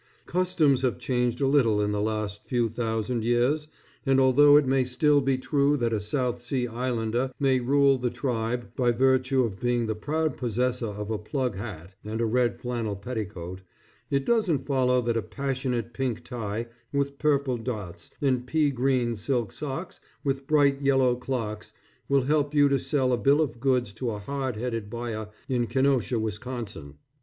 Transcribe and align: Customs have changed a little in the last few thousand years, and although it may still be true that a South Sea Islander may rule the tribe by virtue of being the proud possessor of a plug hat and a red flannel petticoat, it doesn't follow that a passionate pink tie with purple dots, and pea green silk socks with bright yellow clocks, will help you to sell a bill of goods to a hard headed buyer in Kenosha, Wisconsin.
Customs 0.25 0.81
have 0.81 0.97
changed 0.97 1.41
a 1.41 1.47
little 1.47 1.79
in 1.79 1.91
the 1.91 2.01
last 2.01 2.47
few 2.47 2.69
thousand 2.69 3.23
years, 3.23 3.67
and 4.03 4.19
although 4.19 4.57
it 4.57 4.65
may 4.65 4.83
still 4.83 5.21
be 5.21 5.37
true 5.37 5.77
that 5.77 5.93
a 5.93 5.99
South 6.01 6.41
Sea 6.41 6.65
Islander 6.67 7.31
may 7.39 7.59
rule 7.59 7.99
the 7.99 8.09
tribe 8.09 8.71
by 8.75 8.91
virtue 8.91 9.43
of 9.43 9.59
being 9.59 9.85
the 9.85 9.93
proud 9.93 10.37
possessor 10.37 10.87
of 10.87 11.11
a 11.11 11.19
plug 11.19 11.55
hat 11.55 11.93
and 12.03 12.19
a 12.19 12.25
red 12.25 12.59
flannel 12.59 12.95
petticoat, 12.95 13.61
it 14.09 14.25
doesn't 14.25 14.65
follow 14.65 15.01
that 15.01 15.17
a 15.17 15.21
passionate 15.21 15.93
pink 15.93 16.23
tie 16.23 16.65
with 16.91 17.19
purple 17.19 17.57
dots, 17.57 18.09
and 18.21 18.47
pea 18.47 18.71
green 18.71 19.13
silk 19.13 19.51
socks 19.51 19.99
with 20.23 20.47
bright 20.47 20.81
yellow 20.81 21.15
clocks, 21.15 21.73
will 22.09 22.23
help 22.23 22.55
you 22.55 22.67
to 22.69 22.79
sell 22.79 23.13
a 23.13 23.17
bill 23.19 23.39
of 23.39 23.59
goods 23.59 23.91
to 23.93 24.09
a 24.09 24.17
hard 24.17 24.55
headed 24.55 24.89
buyer 24.89 25.29
in 25.47 25.67
Kenosha, 25.67 26.19
Wisconsin. 26.19 26.95